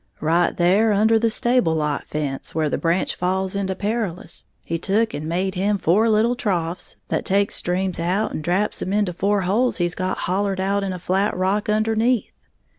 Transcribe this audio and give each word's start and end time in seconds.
"Right 0.19 0.57
there 0.57 0.93
under 0.93 1.19
the 1.19 1.29
stable 1.29 1.75
lot 1.75 2.05
fence, 2.07 2.55
where 2.55 2.71
the 2.71 2.79
branch 2.79 3.13
falls 3.13 3.55
into 3.55 3.75
Perilous, 3.75 4.47
he 4.63 4.79
took'n 4.79 5.25
made 5.27 5.53
him 5.53 5.77
four 5.77 6.09
little 6.09 6.33
troughs, 6.33 6.95
that 7.09 7.23
takes 7.23 7.53
streams 7.53 7.99
out 7.99 8.33
and 8.33 8.43
draps 8.43 8.81
'em 8.81 8.93
into 8.93 9.13
four 9.13 9.41
holes 9.41 9.77
he's 9.77 9.93
got 9.93 10.17
hollered 10.25 10.59
out 10.59 10.83
in 10.83 10.91
a 10.91 10.97
flat 10.97 11.37
rock 11.37 11.69
underneath. 11.69 12.31